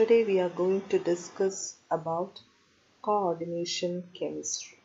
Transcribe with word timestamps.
Today 0.00 0.24
we 0.24 0.40
are 0.40 0.48
going 0.48 0.80
to 0.88 0.98
discuss 0.98 1.76
about 1.90 2.40
coordination 3.02 4.08
chemistry. 4.14 4.78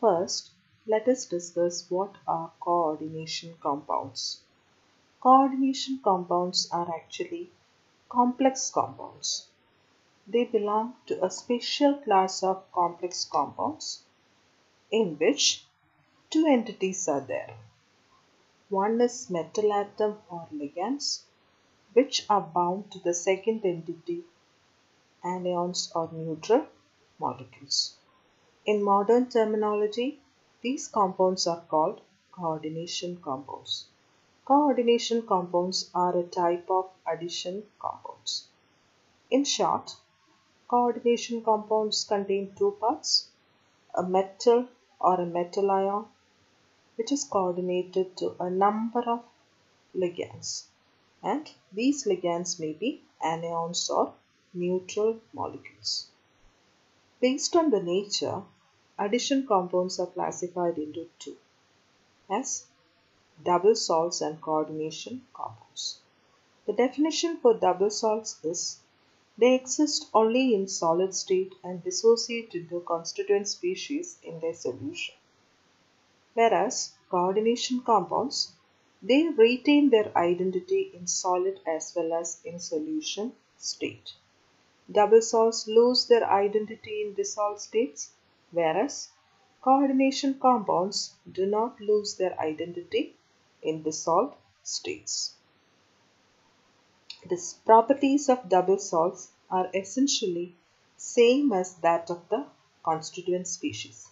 First, 0.00 0.50
let 0.86 1.08
us 1.08 1.26
discuss 1.26 1.90
what 1.90 2.14
are 2.24 2.52
coordination 2.60 3.56
compounds. 3.60 4.42
Coordination 5.20 5.98
compounds 6.04 6.68
are 6.70 6.88
actually 6.94 7.50
complex 8.08 8.70
compounds. 8.70 9.48
They 10.24 10.44
belong 10.44 10.94
to 11.06 11.24
a 11.24 11.28
special 11.28 11.94
class 11.94 12.44
of 12.44 12.70
complex 12.70 13.24
compounds 13.24 14.04
in 14.92 15.16
which 15.18 15.66
two 16.30 16.46
entities 16.46 17.08
are 17.08 17.22
there. 17.22 17.56
One 18.68 19.00
is 19.00 19.28
metal 19.30 19.72
atom 19.72 20.18
or 20.30 20.46
ligands 20.54 21.24
which 21.92 22.24
are 22.30 22.40
bound 22.40 22.90
to 22.90 22.98
the 23.00 23.12
second 23.12 23.64
entity 23.64 24.24
anions 25.24 25.90
or 25.94 26.08
neutral 26.12 26.66
molecules. 27.18 27.96
In 28.64 28.82
modern 28.82 29.28
terminology, 29.28 30.20
these 30.62 30.86
compounds 30.88 31.46
are 31.46 31.62
called 31.68 32.00
coordination 32.32 33.16
compounds. 33.20 33.86
Coordination 34.44 35.26
compounds 35.26 35.90
are 35.94 36.16
a 36.16 36.22
type 36.22 36.70
of 36.70 36.90
addition 37.06 37.64
compounds. 37.78 38.48
In 39.30 39.44
short, 39.44 39.96
coordination 40.68 41.42
compounds 41.42 42.04
contain 42.04 42.54
two 42.56 42.76
parts, 42.80 43.28
a 43.94 44.02
metal 44.02 44.68
or 45.00 45.20
a 45.20 45.26
metal 45.26 45.70
ion 45.70 46.06
which 46.96 47.12
is 47.12 47.24
coordinated 47.24 48.16
to 48.16 48.34
a 48.40 48.50
number 48.50 49.00
of 49.00 49.22
ligands 49.94 50.69
and 51.22 51.50
these 51.72 52.04
ligands 52.04 52.58
may 52.58 52.72
be 52.72 53.02
anions 53.24 53.90
or 53.90 54.14
neutral 54.54 55.20
molecules. 55.32 56.08
Based 57.20 57.54
on 57.54 57.70
the 57.70 57.82
nature, 57.82 58.42
addition 58.98 59.46
compounds 59.46 60.00
are 60.00 60.06
classified 60.06 60.78
into 60.78 61.08
two 61.18 61.36
as 62.30 62.66
double 63.44 63.74
salts 63.74 64.20
and 64.20 64.40
coordination 64.40 65.26
compounds. 65.34 66.00
The 66.66 66.72
definition 66.72 67.38
for 67.38 67.54
double 67.54 67.90
salts 67.90 68.38
is 68.44 68.78
they 69.36 69.54
exist 69.54 70.08
only 70.12 70.54
in 70.54 70.68
solid 70.68 71.14
state 71.14 71.54
and 71.64 71.82
dissociate 71.82 72.54
into 72.54 72.80
constituent 72.80 73.48
species 73.48 74.18
in 74.22 74.38
their 74.40 74.54
solution. 74.54 75.14
Whereas 76.34 76.92
coordination 77.10 77.80
compounds 77.80 78.52
they 79.02 79.28
retain 79.28 79.90
their 79.90 80.16
identity 80.16 80.90
in 80.94 81.06
solid 81.06 81.60
as 81.66 81.92
well 81.96 82.12
as 82.12 82.40
in 82.44 82.58
solution 82.58 83.32
state. 83.56 84.12
Double 84.90 85.22
salts 85.22 85.66
lose 85.66 86.06
their 86.06 86.28
identity 86.28 87.02
in 87.02 87.14
dissolved 87.14 87.60
states, 87.60 88.12
whereas 88.50 89.10
coordination 89.62 90.38
compounds 90.38 91.14
do 91.30 91.46
not 91.46 91.80
lose 91.80 92.16
their 92.16 92.38
identity 92.40 93.16
in 93.62 93.82
dissolved 93.82 94.36
states. 94.62 95.34
The 97.28 97.38
properties 97.64 98.28
of 98.28 98.48
double 98.48 98.78
salts 98.78 99.32
are 99.50 99.70
essentially 99.74 100.56
same 100.96 101.52
as 101.52 101.76
that 101.76 102.10
of 102.10 102.28
the 102.28 102.46
constituent 102.82 103.46
species, 103.46 104.08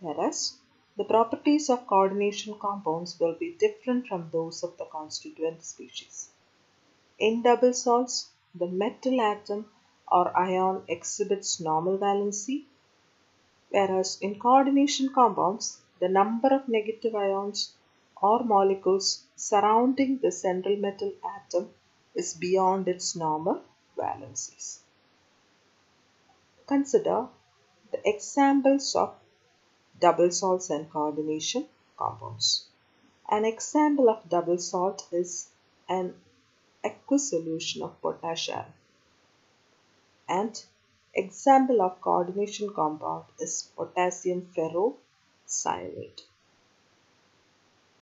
whereas 0.00 0.58
the 0.96 1.04
properties 1.04 1.68
of 1.68 1.86
coordination 1.86 2.56
compounds 2.58 3.18
will 3.18 3.34
be 3.34 3.56
different 3.58 4.06
from 4.06 4.28
those 4.32 4.62
of 4.62 4.76
the 4.76 4.84
constituent 4.84 5.62
species. 5.64 6.30
In 7.18 7.42
double 7.42 7.72
salts, 7.72 8.30
the 8.54 8.68
metal 8.68 9.20
atom 9.20 9.66
or 10.10 10.36
ion 10.36 10.84
exhibits 10.88 11.60
normal 11.60 11.98
valency, 11.98 12.64
whereas 13.70 14.18
in 14.20 14.38
coordination 14.38 15.12
compounds, 15.12 15.80
the 16.00 16.08
number 16.08 16.48
of 16.54 16.68
negative 16.68 17.14
ions 17.14 17.74
or 18.22 18.44
molecules 18.44 19.24
surrounding 19.34 20.18
the 20.18 20.30
central 20.30 20.76
metal 20.76 21.12
atom 21.36 21.70
is 22.14 22.34
beyond 22.34 22.86
its 22.86 23.16
normal 23.16 23.60
valencies. 23.96 24.80
Consider 26.66 27.28
the 27.90 28.00
examples 28.08 28.94
of 28.94 29.14
double 30.00 30.30
salts 30.30 30.70
and 30.70 30.90
coordination 30.90 31.66
compounds. 31.96 32.66
An 33.28 33.44
example 33.44 34.08
of 34.08 34.28
double 34.28 34.58
salt 34.58 35.06
is 35.12 35.48
an 35.88 36.14
aqueous 36.82 37.30
solution 37.30 37.82
of 37.82 38.00
potassium. 38.00 38.66
And 40.28 40.62
example 41.14 41.80
of 41.82 42.00
coordination 42.00 42.72
compound 42.74 43.24
is 43.38 43.70
potassium 43.76 44.48
ferrocyanide. 44.56 46.22